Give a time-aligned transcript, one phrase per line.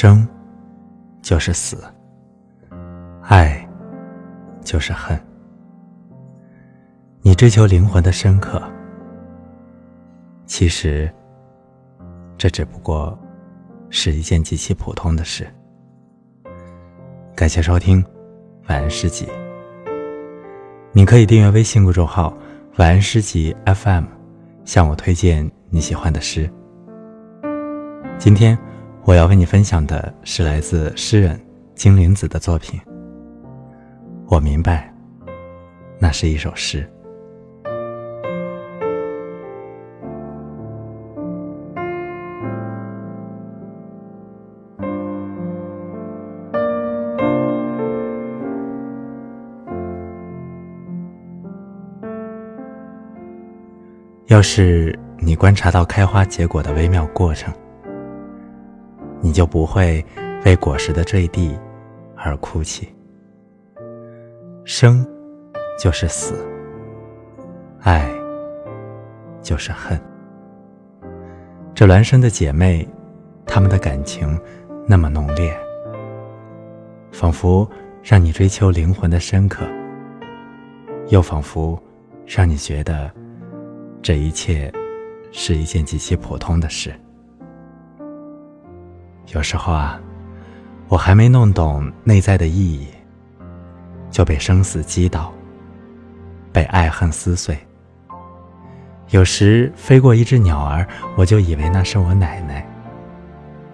[0.00, 0.24] 生
[1.20, 1.82] 就是死，
[3.20, 3.68] 爱
[4.62, 5.18] 就是恨。
[7.20, 8.62] 你追求灵魂的深刻，
[10.46, 11.12] 其实
[12.36, 13.18] 这只不过
[13.90, 15.44] 是一件极其普通的事。
[17.34, 18.00] 感谢收听
[18.68, 19.26] 晚安诗集，
[20.92, 22.32] 你可以订阅微信公众号
[22.78, 24.04] “晚安诗集 FM”，
[24.64, 26.48] 向我推荐你喜欢的诗。
[28.16, 28.56] 今天。
[29.08, 31.40] 我要为你分享的是来自诗人
[31.74, 32.78] 金灵子的作品。
[34.26, 34.92] 我明白，
[35.98, 36.86] 那是一首诗。
[54.26, 57.50] 要是你观察到开花结果的微妙过程。
[59.20, 60.04] 你就不会
[60.44, 61.58] 为果实的坠地
[62.16, 62.88] 而哭泣。
[64.64, 65.06] 生
[65.78, 66.46] 就是死，
[67.80, 68.10] 爱
[69.40, 69.98] 就是恨。
[71.74, 72.86] 这孪生的姐妹，
[73.46, 74.38] 她们的感情
[74.86, 75.56] 那么浓烈，
[77.12, 77.68] 仿佛
[78.02, 79.64] 让你追求灵魂的深刻，
[81.08, 81.80] 又仿佛
[82.26, 83.10] 让你觉得
[84.02, 84.72] 这一切
[85.30, 86.92] 是一件极其普通的事。
[89.34, 90.00] 有时候啊，
[90.88, 92.88] 我还没弄懂内在的意义，
[94.10, 95.30] 就被生死击倒，
[96.50, 97.56] 被爱恨撕碎。
[99.10, 102.66] 有时飞过一只鸟儿，我就以为那是我奶奶，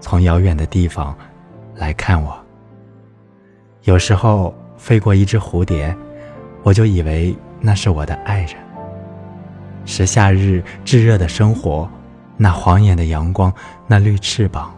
[0.00, 1.16] 从遥远的地方
[1.74, 2.38] 来看我。
[3.82, 5.94] 有时候飞过一只蝴蝶，
[6.62, 8.54] 我就以为那是我的爱人，
[9.84, 11.90] 是夏日炙热的生活，
[12.36, 13.52] 那晃眼的阳光，
[13.88, 14.72] 那绿翅膀。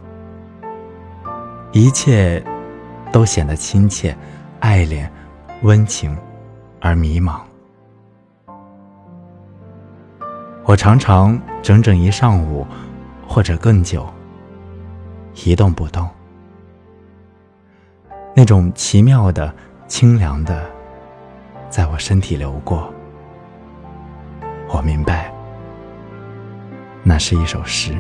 [1.73, 2.42] 一切
[3.11, 4.15] 都显得亲切、
[4.61, 5.11] 爱恋、
[5.62, 6.15] 温情
[6.81, 7.41] 而迷茫。
[10.65, 12.66] 我常常整整一上午，
[13.27, 14.06] 或者更久，
[15.44, 16.06] 一动不动。
[18.34, 19.53] 那种奇妙的、
[19.88, 20.71] 清凉的，
[21.71, 22.93] 在我身体流过。
[24.69, 25.32] 我明白，
[27.03, 27.97] 那是一首诗。